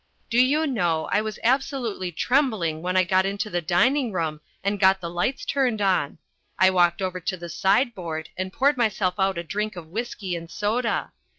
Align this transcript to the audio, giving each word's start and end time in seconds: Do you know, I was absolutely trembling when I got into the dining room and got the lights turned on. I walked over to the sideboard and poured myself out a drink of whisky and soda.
Do 0.31 0.43
you 0.43 0.65
know, 0.65 1.05
I 1.11 1.21
was 1.21 1.37
absolutely 1.43 2.11
trembling 2.11 2.81
when 2.81 2.97
I 2.97 3.03
got 3.03 3.23
into 3.23 3.51
the 3.51 3.61
dining 3.61 4.11
room 4.11 4.41
and 4.63 4.79
got 4.79 4.99
the 4.99 5.11
lights 5.11 5.45
turned 5.45 5.79
on. 5.79 6.17
I 6.57 6.71
walked 6.71 7.03
over 7.03 7.19
to 7.19 7.37
the 7.37 7.49
sideboard 7.49 8.29
and 8.35 8.51
poured 8.51 8.77
myself 8.77 9.13
out 9.19 9.37
a 9.37 9.43
drink 9.43 9.75
of 9.75 9.89
whisky 9.89 10.35
and 10.35 10.49
soda. 10.49 11.11